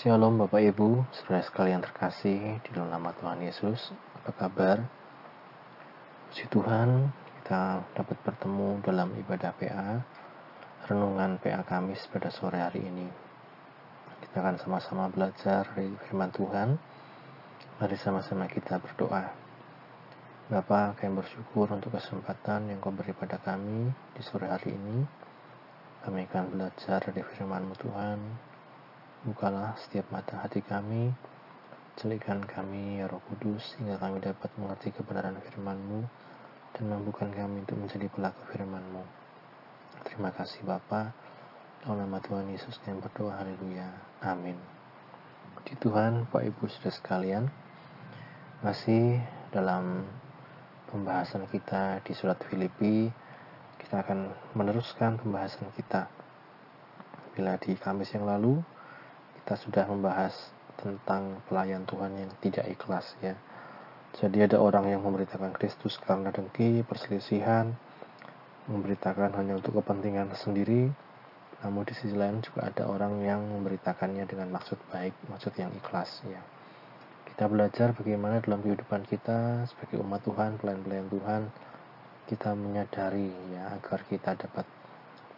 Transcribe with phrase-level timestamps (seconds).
[0.00, 3.92] Shalom Bapak Ibu, saudara sekalian terkasih di dalam nama Tuhan Yesus.
[4.16, 4.80] Apa kabar?
[6.24, 10.00] Puji Tuhan, kita dapat bertemu dalam ibadah PA,
[10.88, 13.04] renungan PA Kamis pada sore hari ini.
[14.24, 16.80] Kita akan sama-sama belajar dari firman Tuhan.
[17.76, 19.28] Mari sama-sama kita berdoa.
[20.48, 25.04] Bapak, kami bersyukur untuk kesempatan yang kau beri pada kami di sore hari ini.
[26.00, 28.48] Kami akan belajar dari firman-Mu Tuhan,
[29.20, 31.12] Bukalah setiap mata hati kami,
[32.00, 36.08] celikan kami ya Roh Kudus, hingga kami dapat mengerti kebenaran firman-Mu
[36.72, 39.04] dan mampukan kami untuk menjadi pelaku firman-Mu.
[40.08, 41.12] Terima kasih Bapa.
[41.84, 43.92] Dalam nama Tuhan Yesus yang berdoa, haleluya.
[44.24, 44.56] Amin.
[45.68, 47.44] Di Tuhan, Pak Ibu Saudara sekalian,
[48.64, 49.20] masih
[49.52, 50.08] dalam
[50.88, 53.12] pembahasan kita di surat Filipi,
[53.84, 56.08] kita akan meneruskan pembahasan kita.
[57.36, 58.79] Bila di Kamis yang lalu,
[59.42, 60.32] kita sudah membahas
[60.80, 63.36] tentang pelayan Tuhan yang tidak ikhlas ya.
[64.18, 67.70] Jadi ada orang yang memberitakan Kristus karena dengki, perselisihan,
[68.66, 70.90] memberitakan hanya untuk kepentingan sendiri.
[71.60, 76.24] Namun di sisi lain juga ada orang yang memberitakannya dengan maksud baik, maksud yang ikhlas
[76.26, 76.40] ya.
[77.28, 81.42] Kita belajar bagaimana dalam kehidupan kita sebagai umat Tuhan, pelayan-pelayan Tuhan,
[82.26, 84.66] kita menyadari ya agar kita dapat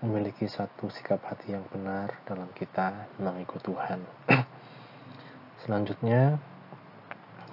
[0.03, 4.03] memiliki satu sikap hati yang benar dalam kita mengikut Tuhan.
[5.63, 6.43] Selanjutnya,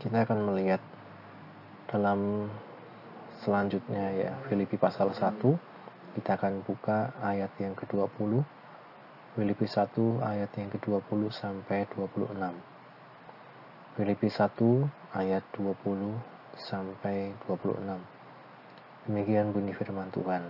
[0.02, 0.82] kita akan melihat
[1.90, 2.50] dalam
[3.42, 5.42] selanjutnya ya Filipi pasal 1
[6.20, 8.46] kita akan buka ayat yang ke-20
[9.34, 9.90] Filipi 1
[10.22, 12.36] ayat yang ke-20 sampai 26
[13.98, 17.80] Filipi 1 ayat 20 sampai 26
[19.10, 20.46] Demikian bunyi firman Tuhan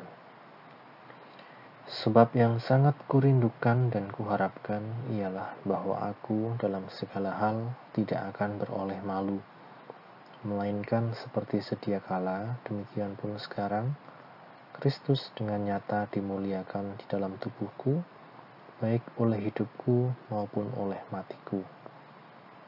[1.90, 9.02] Sebab yang sangat kurindukan dan kuharapkan ialah bahwa aku dalam segala hal tidak akan beroleh
[9.02, 9.42] malu,
[10.46, 13.98] melainkan seperti sedia kala, demikian pun sekarang,
[14.78, 18.06] Kristus dengan nyata dimuliakan di dalam tubuhku,
[18.78, 21.66] baik oleh hidupku maupun oleh matiku.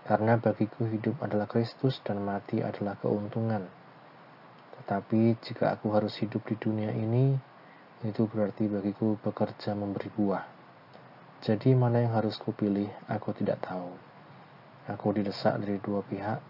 [0.01, 3.69] Karena bagiku hidup adalah Kristus dan mati adalah keuntungan.
[4.81, 7.50] Tetapi jika aku harus hidup di dunia ini,
[8.01, 10.41] itu berarti bagiku bekerja memberi buah.
[11.45, 13.93] Jadi mana yang harus kupilih, aku tidak tahu.
[14.89, 16.41] Aku didesak dari dua pihak.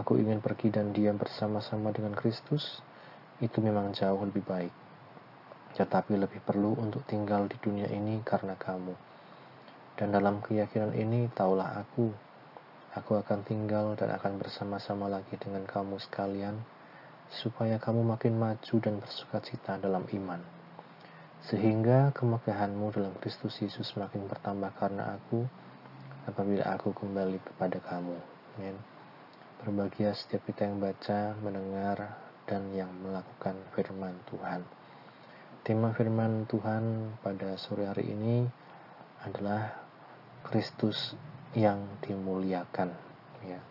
[0.00, 2.80] Aku ingin pergi dan diam bersama-sama dengan Kristus.
[3.36, 4.72] Itu memang jauh lebih baik.
[5.76, 8.96] Tetapi lebih perlu untuk tinggal di dunia ini karena kamu.
[10.00, 12.08] Dan dalam keyakinan ini, taulah aku.
[12.96, 16.56] Aku akan tinggal dan akan bersama-sama lagi dengan kamu sekalian,
[17.28, 20.61] supaya kamu makin maju dan bersuka cita dalam iman
[21.42, 25.42] sehingga kemegahanmu dalam Kristus Yesus semakin bertambah karena aku
[26.30, 28.14] apabila aku kembali kepada kamu.
[28.58, 28.76] Amin.
[29.62, 34.62] Berbahagia setiap kita yang baca, mendengar, dan yang melakukan firman Tuhan.
[35.62, 38.46] Tema firman Tuhan pada sore hari ini
[39.22, 39.78] adalah
[40.42, 41.14] Kristus
[41.54, 42.90] yang dimuliakan.
[43.46, 43.62] Ya.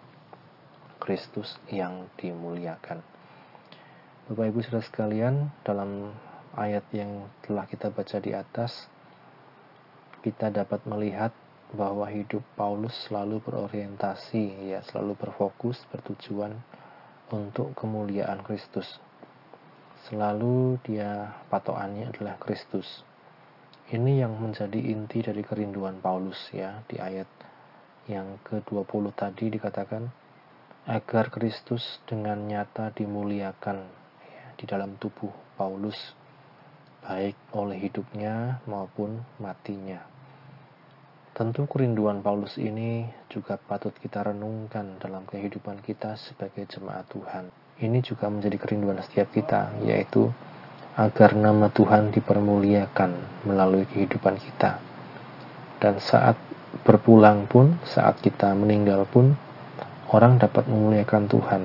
[1.04, 3.04] Kristus yang dimuliakan.
[4.32, 6.16] Bapak Ibu Saudara sekalian, dalam
[6.56, 8.88] ayat yang telah kita baca di atas,
[10.22, 11.32] kita dapat melihat
[11.72, 16.60] bahwa hidup Paulus selalu berorientasi, ya, selalu berfokus, bertujuan
[17.32, 19.00] untuk kemuliaan Kristus.
[20.12, 23.08] Selalu dia patokannya adalah Kristus.
[23.92, 27.28] Ini yang menjadi inti dari kerinduan Paulus ya di ayat
[28.08, 30.08] yang ke-20 tadi dikatakan
[30.88, 33.78] agar Kristus dengan nyata dimuliakan
[34.26, 35.30] ya, di dalam tubuh
[35.60, 36.21] Paulus
[37.02, 40.06] baik oleh hidupnya maupun matinya.
[41.34, 47.50] Tentu kerinduan Paulus ini juga patut kita renungkan dalam kehidupan kita sebagai jemaat Tuhan.
[47.82, 50.30] Ini juga menjadi kerinduan setiap kita, yaitu
[50.94, 53.12] agar nama Tuhan dipermuliakan
[53.50, 54.78] melalui kehidupan kita.
[55.82, 56.38] Dan saat
[56.86, 59.34] berpulang pun, saat kita meninggal pun,
[60.14, 61.64] orang dapat memuliakan Tuhan,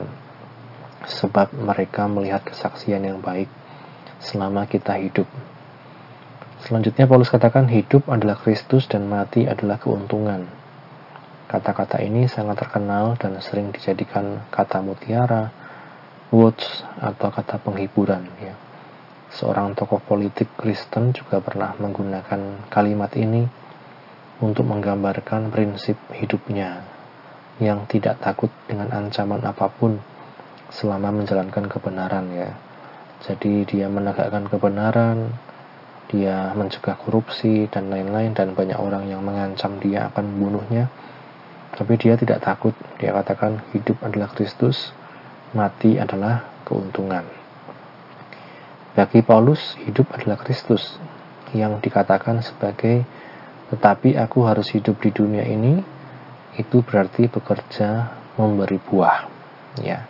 [1.05, 3.51] sebab mereka melihat kesaksian yang baik
[4.21, 5.29] selama kita hidup.
[6.67, 10.49] Selanjutnya Paulus katakan hidup adalah Kristus dan mati adalah keuntungan.
[11.47, 15.55] Kata-kata ini sangat terkenal dan sering dijadikan kata mutiara,
[16.35, 18.27] words, atau kata penghiburan.
[18.43, 18.59] Ya.
[19.31, 23.47] Seorang tokoh politik Kristen juga pernah menggunakan kalimat ini
[24.43, 26.83] untuk menggambarkan prinsip hidupnya
[27.63, 30.03] yang tidak takut dengan ancaman apa pun
[30.75, 32.51] selama menjalankan kebenaran ya.
[33.27, 35.35] Jadi dia menegakkan kebenaran,
[36.07, 40.87] dia mencegah korupsi dan lain-lain dan banyak orang yang mengancam dia akan membunuhnya.
[41.75, 42.73] Tapi dia tidak takut.
[43.03, 44.95] Dia katakan hidup adalah Kristus,
[45.53, 47.27] mati adalah keuntungan.
[48.95, 50.97] Bagi Paulus, hidup adalah Kristus
[51.53, 53.05] yang dikatakan sebagai
[53.67, 55.83] tetapi aku harus hidup di dunia ini
[56.57, 59.27] itu berarti bekerja memberi buah.
[59.83, 60.07] Ya.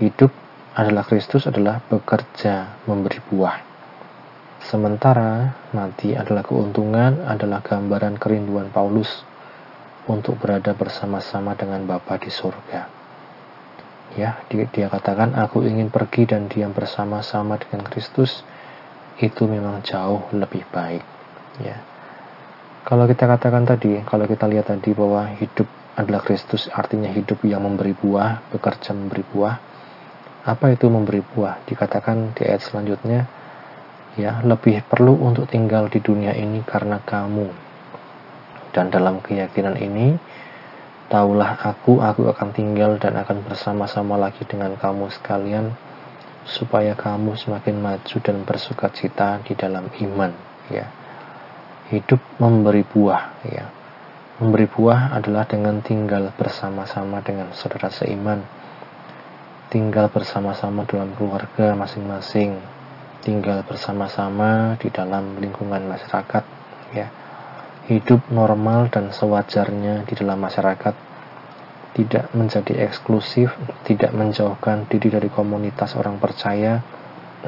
[0.00, 0.32] Hidup
[0.72, 3.56] adalah Kristus adalah bekerja memberi buah.
[4.62, 9.26] Sementara mati adalah keuntungan adalah gambaran kerinduan Paulus
[10.06, 13.02] untuk berada bersama-sama dengan Bapa di surga.
[14.12, 18.44] Ya, dia, katakan aku ingin pergi dan diam bersama-sama dengan Kristus
[19.20, 21.04] itu memang jauh lebih baik.
[21.64, 21.80] Ya.
[22.84, 25.64] Kalau kita katakan tadi, kalau kita lihat tadi bahwa hidup
[25.96, 29.71] adalah Kristus artinya hidup yang memberi buah, bekerja memberi buah.
[30.42, 31.62] Apa itu memberi buah?
[31.62, 33.30] Dikatakan di ayat selanjutnya,
[34.18, 37.46] ya lebih perlu untuk tinggal di dunia ini karena kamu.
[38.74, 40.18] Dan dalam keyakinan ini
[41.06, 45.70] taulah aku aku akan tinggal dan akan bersama-sama lagi dengan kamu sekalian
[46.42, 50.32] supaya kamu semakin maju dan bersuka cita di dalam iman
[50.74, 50.90] ya.
[51.94, 53.70] Hidup memberi buah ya.
[54.42, 58.61] Memberi buah adalah dengan tinggal bersama-sama dengan saudara seiman
[59.72, 62.60] tinggal bersama-sama dalam keluarga masing-masing
[63.24, 66.44] tinggal bersama-sama di dalam lingkungan masyarakat
[66.92, 67.08] ya.
[67.88, 70.94] Hidup normal dan sewajarnya di dalam masyarakat
[71.96, 73.56] tidak menjadi eksklusif
[73.88, 76.84] tidak menjauhkan diri dari komunitas orang percaya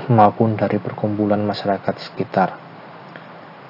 [0.09, 2.56] maupun dari perkumpulan masyarakat sekitar.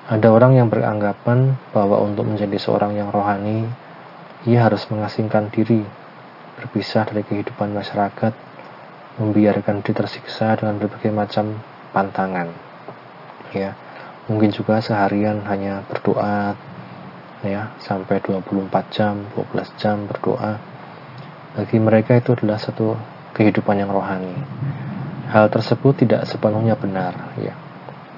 [0.09, 3.67] Ada orang yang beranggapan bahwa untuk menjadi seorang yang rohani
[4.45, 6.04] ia harus mengasingkan diri
[6.59, 8.33] berpisah dari kehidupan masyarakat
[9.19, 11.59] membiarkan diri tersiksa dengan berbagai macam
[11.95, 12.51] pantangan.
[13.55, 13.79] Ya
[14.27, 16.57] mungkin juga seharian hanya berdoa
[17.45, 20.59] ya sampai 24 jam 12 jam berdoa.
[21.55, 22.99] Bagi mereka itu adalah satu
[23.35, 24.35] kehidupan yang rohani.
[25.31, 27.55] Hal tersebut tidak sepenuhnya benar ya.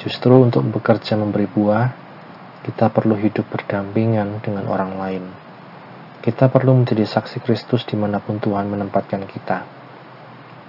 [0.01, 1.93] Justru untuk bekerja memberi buah
[2.65, 5.46] kita perlu hidup berdampingan dengan orang lain
[6.27, 9.77] kita perlu menjadi saksi Kristus di mana pun Tuhan menempatkan kita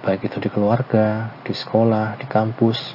[0.08, 2.94] baik itu di keluarga, di sekolah, di kampus,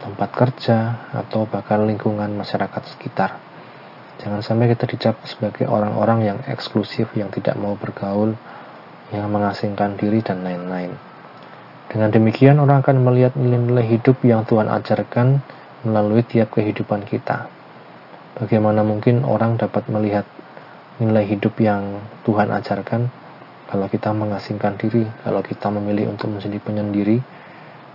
[0.00, 3.36] tempat kerja, atau bahkan lingkungan masyarakat sekitar.
[4.18, 8.34] Jangan sampai kita dicap sebagai orang-orang yang eksklusif, yang tidak mau bergaul,
[9.14, 10.96] yang mengasingkan diri, dan lain-lain.
[11.88, 15.40] Dengan demikian, orang akan melihat nilai-nilai hidup yang Tuhan ajarkan
[15.86, 17.48] melalui tiap kehidupan kita.
[18.40, 20.24] Bagaimana mungkin orang dapat melihat
[20.98, 23.06] nilai hidup yang Tuhan ajarkan
[23.68, 27.20] kalau kita mengasingkan diri, kalau kita memilih untuk menjadi penyendiri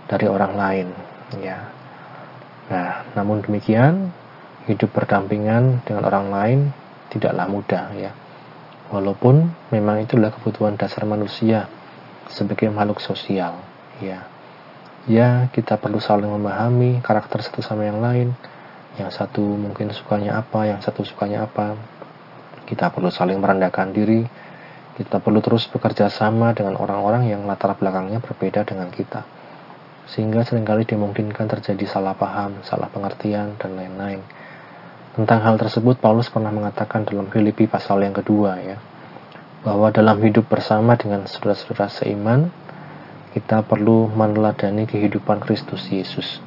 [0.06, 0.88] dari orang lain,
[1.42, 1.58] ya.
[2.70, 4.14] Nah, namun demikian,
[4.70, 6.58] hidup berdampingan dengan orang lain
[7.10, 8.14] tidaklah mudah, ya.
[8.94, 11.66] Walaupun memang itulah kebutuhan dasar manusia
[12.30, 13.58] sebagai makhluk sosial,
[13.98, 14.30] ya.
[15.04, 18.32] Ya, kita perlu saling memahami karakter satu sama yang lain.
[18.96, 21.76] Yang satu mungkin sukanya apa, yang satu sukanya apa.
[22.64, 24.24] Kita perlu saling merendahkan diri,
[24.94, 29.26] kita perlu terus bekerja sama dengan orang-orang yang latar belakangnya berbeda dengan kita.
[30.08, 34.20] Sehingga sering kali dimungkinkan terjadi salah paham, salah pengertian, dan lain-lain.
[35.14, 38.76] Tentang hal tersebut, Paulus pernah mengatakan dalam Filipi pasal yang kedua ya,
[39.64, 42.52] bahwa dalam hidup bersama dengan saudara-saudara seiman,
[43.34, 46.38] kita perlu meneladani kehidupan Kristus Yesus.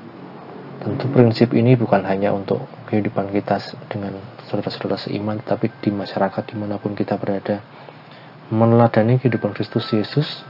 [0.80, 3.60] Tentu prinsip ini bukan hanya untuk kehidupan kita
[3.92, 4.16] dengan
[4.48, 7.60] saudara-saudara seiman, tapi di masyarakat di mana pun kita berada
[8.48, 10.48] meneladani kehidupan Kristus Yesus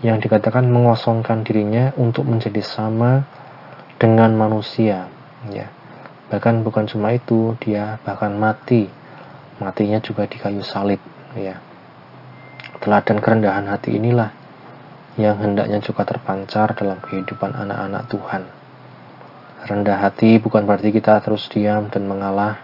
[0.00, 3.28] yang dikatakan mengosongkan dirinya untuk menjadi sama
[4.00, 5.12] dengan manusia.
[5.52, 5.68] Ya.
[6.32, 8.88] Bahkan bukan cuma itu dia bahkan mati.
[9.60, 11.02] Matinya juga di kayu salib.
[11.36, 11.60] Ya.
[12.80, 14.32] Teladan kerendahan hati inilah
[15.18, 18.57] yang hendaknya juga terpancar dalam kehidupan anak-anak Tuhan
[19.66, 22.60] rendah hati bukan berarti kita terus diam dan mengalah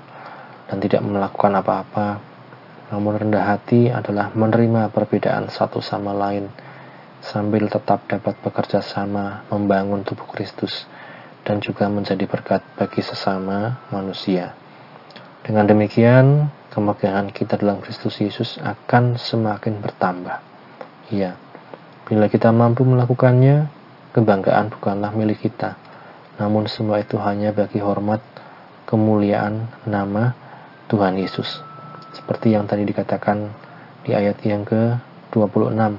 [0.70, 2.22] dan tidak melakukan apa-apa
[2.94, 6.46] namun rendah hati adalah menerima perbedaan satu sama lain
[7.24, 10.84] sambil tetap dapat bekerja sama membangun tubuh Kristus
[11.44, 14.52] dan juga menjadi berkat bagi sesama manusia.
[15.44, 20.40] Dengan demikian, kemegahan kita dalam Kristus Yesus akan semakin bertambah.
[21.12, 21.36] Ya,
[22.08, 23.68] bila kita mampu melakukannya,
[24.16, 25.76] kebanggaan bukanlah milik kita,
[26.38, 28.18] namun semua itu hanya bagi hormat
[28.90, 30.34] kemuliaan nama
[30.90, 31.62] Tuhan Yesus.
[32.14, 33.50] Seperti yang tadi dikatakan
[34.06, 35.98] di ayat yang ke-26.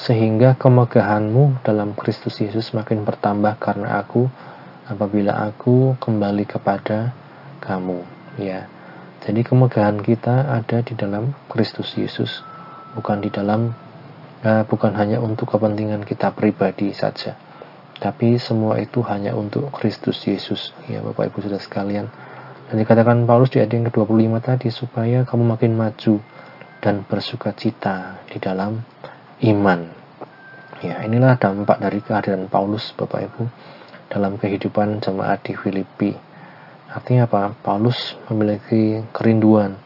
[0.00, 4.26] Sehingga kemegahanmu dalam Kristus Yesus makin bertambah karena aku
[4.88, 7.12] apabila aku kembali kepada
[7.60, 8.02] kamu.
[8.40, 8.66] Ya.
[9.20, 12.40] Jadi kemegahan kita ada di dalam Kristus Yesus,
[12.96, 13.76] bukan di dalam
[14.40, 17.36] uh, bukan hanya untuk kepentingan kita pribadi saja,
[18.00, 20.72] tapi semua itu hanya untuk Kristus Yesus.
[20.88, 22.08] Ya Bapak Ibu Saudara sekalian.
[22.72, 26.14] Dan dikatakan Paulus di ayat yang ke-25 tadi supaya kamu makin maju
[26.80, 28.80] dan bersuka cita di dalam
[29.44, 29.80] iman.
[30.80, 33.42] Ya, inilah dampak dari kehadiran Paulus Bapak Ibu
[34.08, 36.30] dalam kehidupan jemaat di Filipi
[36.90, 37.54] Artinya apa?
[37.62, 39.78] Paulus memiliki kerinduan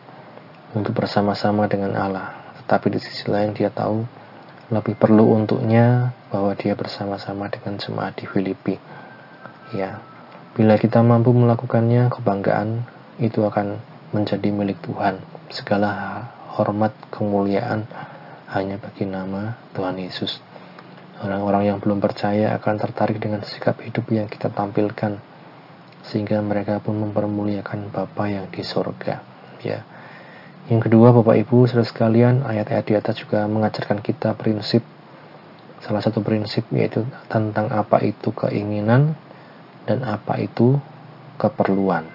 [0.73, 2.33] untuk bersama-sama dengan Allah.
[2.65, 4.09] Tetapi di sisi lain dia tahu
[4.73, 8.75] lebih perlu untuknya bahwa dia bersama-sama dengan jemaat di Filipi.
[9.71, 10.03] Ya,
[10.59, 12.83] bila kita mampu melakukannya, kebanggaan
[13.23, 13.79] itu akan
[14.11, 15.23] menjadi milik Tuhan.
[15.55, 16.27] Segala
[16.59, 17.87] hormat, kemuliaan
[18.51, 20.43] hanya bagi nama Tuhan Yesus.
[21.23, 25.23] Orang-orang yang belum percaya akan tertarik dengan sikap hidup yang kita tampilkan
[26.11, 29.23] sehingga mereka pun mempermuliakan Bapa yang di sorga.
[29.63, 29.87] Ya.
[30.67, 34.83] Yang kedua, Bapak Ibu, saudara sekalian, ayat-ayat di atas juga mengajarkan kita prinsip
[35.85, 39.13] salah satu prinsip yaitu tentang apa itu keinginan
[39.85, 40.81] dan apa itu
[41.37, 42.09] keperluan.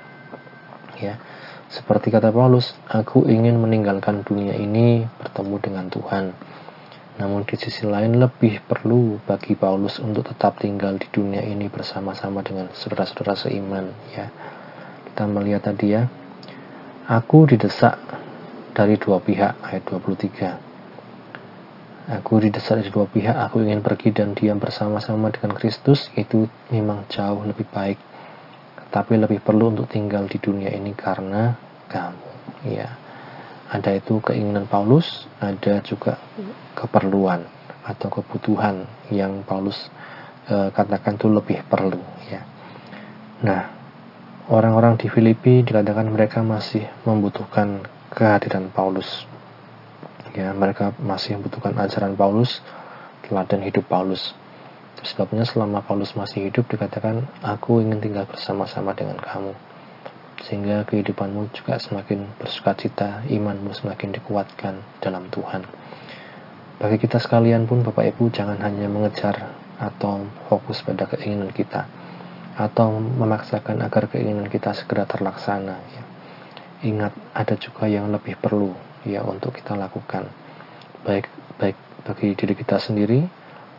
[0.97, 1.21] Ya.
[1.69, 6.33] Seperti kata Paulus, aku ingin meninggalkan dunia ini bertemu dengan Tuhan.
[7.21, 12.41] Namun di sisi lain lebih perlu bagi Paulus untuk tetap tinggal di dunia ini bersama-sama
[12.41, 13.85] dengan saudara-saudara seiman
[14.17, 14.33] ya.
[15.13, 16.09] Kita melihat tadi ya.
[17.05, 18.01] Aku didesak
[18.73, 20.68] dari dua pihak ayat 23.
[22.09, 27.05] Aku didesak dari dua pihak, aku ingin pergi dan diam bersama-sama dengan Kristus itu memang
[27.05, 28.01] jauh lebih baik.
[28.89, 31.53] Tapi lebih perlu untuk tinggal di dunia ini karena
[31.85, 32.29] kamu
[32.65, 32.89] ya
[33.69, 36.17] ada itu keinginan Paulus, ada juga
[36.73, 37.45] keperluan
[37.85, 39.77] atau kebutuhan yang Paulus
[40.49, 42.41] e, katakan itu lebih perlu ya.
[43.45, 43.61] Nah,
[44.49, 49.29] orang-orang di Filipi dikatakan mereka masih membutuhkan kehadiran Paulus.
[50.37, 52.61] Ya, mereka masih membutuhkan ajaran Paulus,
[53.25, 54.33] teladan hidup Paulus.
[55.01, 59.55] Sebabnya selama Paulus masih hidup dikatakan aku ingin tinggal bersama-sama dengan kamu
[60.43, 65.67] sehingga kehidupanmu juga semakin bersuka cita, imanmu semakin dikuatkan dalam Tuhan.
[66.79, 71.87] Bagi kita sekalian pun Bapak Ibu jangan hanya mengejar atau fokus pada keinginan kita
[72.55, 76.03] atau memaksakan agar keinginan kita segera terlaksana ya.
[76.87, 78.71] Ingat ada juga yang lebih perlu
[79.07, 80.27] ya untuk kita lakukan.
[81.05, 83.23] Baik baik bagi diri kita sendiri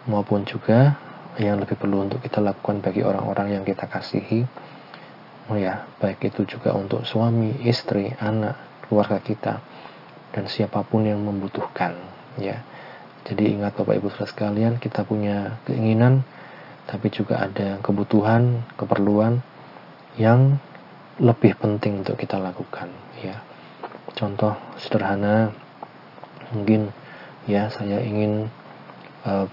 [0.09, 0.97] maupun juga
[1.41, 4.45] yang lebih perlu untuk kita lakukan bagi orang-orang yang kita kasihi.
[5.50, 9.55] Oh ya baik itu juga untuk suami istri anak keluarga kita
[10.31, 11.97] dan siapa pun yang membutuhkan
[12.39, 12.62] ya.
[13.27, 16.25] Jadi ingat Bapak Ibu Saudara sekalian kita punya keinginan
[16.89, 19.45] tapi juga ada kebutuhan keperluan
[20.19, 20.59] yang
[21.21, 22.89] lebih penting untuk kita lakukan
[23.21, 23.50] ya
[24.21, 25.57] contoh sederhana
[26.53, 26.93] mungkin
[27.49, 28.53] ya saya ingin
[29.25, 29.49] uh,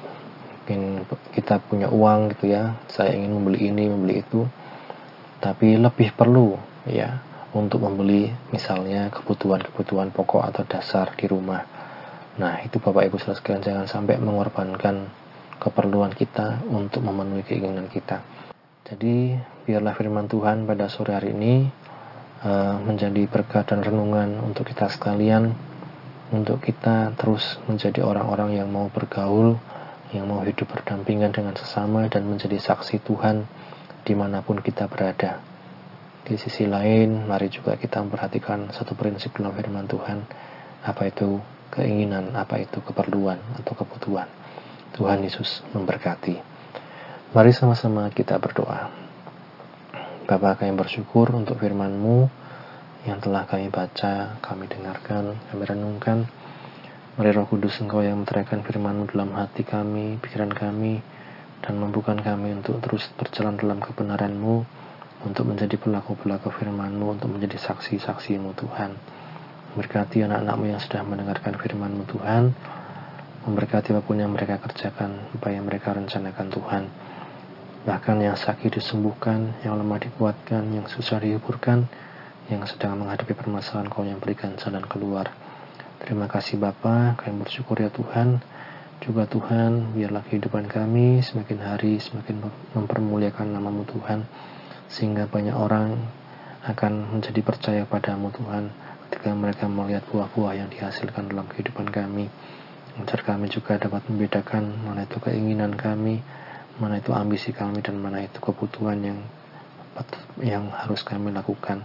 [0.67, 4.43] mungkin kita punya uang gitu ya saya ingin membeli ini membeli itu
[5.39, 7.23] tapi lebih perlu ya
[7.55, 11.63] untuk membeli misalnya kebutuhan-kebutuhan pokok atau dasar di rumah.
[12.37, 15.09] Nah, itu Bapak Ibu Saudara sekalian jangan sampai mengorbankan
[15.57, 18.21] keperluan kita untuk memenuhi keinginan kita.
[18.85, 19.33] Jadi,
[19.65, 21.65] biarlah firman Tuhan pada sore hari ini
[22.43, 25.55] uh, menjadi berkat dan renungan untuk kita sekalian
[26.27, 29.55] untuk kita terus menjadi orang-orang yang mau bergaul,
[30.11, 33.47] yang mau hidup berdampingan dengan sesama dan menjadi saksi Tuhan
[34.03, 35.39] di mana pun kita berada.
[36.27, 40.27] Di sisi lain, mari juga kita memperhatikan satu prinsip dalam firman Tuhan,
[40.83, 41.39] apa itu
[41.71, 44.27] keinginan, apa itu keperluan atau kebutuhan.
[44.99, 46.35] Tuhan Yesus memberkati.
[47.31, 49.06] Mari sama-sama kita berdoa.
[50.27, 52.27] Bapak kami bersyukur untuk firman-Mu
[53.07, 56.27] yang telah kami baca, kami dengarkan, kami renungkan.
[57.15, 60.99] Mari roh kudus Engkau yang menteraikan firman-Mu dalam hati kami, pikiran kami,
[61.63, 64.67] dan mampukan kami untuk terus berjalan dalam kebenaran-Mu,
[65.23, 68.99] untuk menjadi pelaku-pelaku firman-Mu, untuk menjadi saksi-saksi-Mu Tuhan.
[69.79, 72.51] Memberkati anak-anak-Mu yang sudah mendengarkan firman-Mu Tuhan,
[73.47, 76.83] memberkati apa pun yang mereka kerjakan, apa yang mereka rencanakan Tuhan.
[77.87, 81.87] Bahkan yang sakit disembuhkan, yang lemah dikuatkan, yang susah dihiburkan,
[82.51, 85.31] yang sedang menghadapi permasalahan kau yang berikan jalan keluar.
[86.03, 88.43] Terima kasih Bapa, kami bersyukur ya Tuhan,
[88.99, 92.43] juga Tuhan, biarlah kehidupan kami semakin hari semakin
[92.75, 94.27] mempermuliakan namamu Tuhan,
[94.91, 95.95] sehingga banyak orang
[96.67, 98.67] akan menjadi percaya padamu Tuhan,
[99.07, 102.27] ketika mereka melihat buah-buah yang dihasilkan dalam kehidupan kami.
[102.99, 106.19] Agar kami juga dapat membedakan mana itu keinginan kami,
[106.77, 109.19] mana itu ambisi kami, dan mana itu kebutuhan yang
[110.41, 111.81] yang harus kami lakukan.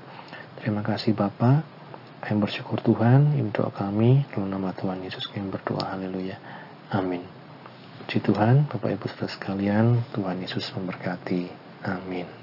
[0.60, 1.64] Terima kasih Bapak.
[2.22, 6.38] Kami bersyukur Tuhan, ini doa kami, dalam nama Tuhan Yesus kami berdoa, haleluya.
[6.94, 7.26] Amin.
[8.06, 11.50] Puji Tuhan, Bapak Ibu Saudara sekalian, Tuhan Yesus memberkati.
[11.82, 12.41] Amin.